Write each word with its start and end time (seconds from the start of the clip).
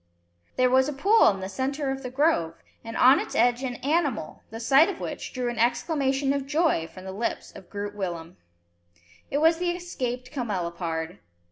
There 0.55 0.71
was 0.71 0.89
a 0.89 0.93
pool 0.93 1.29
in 1.29 1.41
the 1.41 1.47
centre 1.47 1.91
of 1.91 2.01
the 2.01 2.09
grove, 2.09 2.55
and 2.83 2.97
on 2.97 3.19
its 3.19 3.35
edge 3.35 3.61
an 3.61 3.75
animal, 3.85 4.41
the 4.49 4.59
sight 4.59 4.89
of 4.89 4.99
which 4.99 5.31
drew 5.31 5.47
an 5.47 5.59
exclamation 5.59 6.33
of 6.33 6.47
joy 6.47 6.87
from 6.87 7.03
the 7.05 7.11
lips 7.11 7.51
of 7.55 7.69
Groot 7.69 7.93
Willem. 7.95 8.37
It 9.29 9.37
was 9.37 9.57
the 9.59 9.69
escaped 9.69 10.31
camelopard. 10.31 11.19